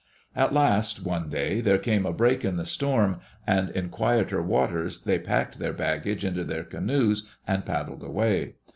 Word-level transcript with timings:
At 0.35 0.51
last, 0.51 1.05
one 1.05 1.29
day, 1.29 1.61
there 1.61 1.77
came 1.77 2.07
a 2.07 2.11
break 2.11 2.43
in 2.43 2.55
the 2.57 2.65
storm, 2.65 3.19
and 3.45 3.69
in 3.69 3.89
quieter 3.89 4.41
waters 4.41 5.03
they 5.03 5.19
packed 5.19 5.59
their 5.59 5.73
baggage 5.73 6.25
into 6.25 6.43
their 6.43 6.63
canoes 6.63 7.29
and 7.45 7.67
paddled 7.67 8.01
away. 8.01 8.55